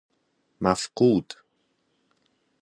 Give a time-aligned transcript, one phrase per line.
[0.61, 1.37] مفقود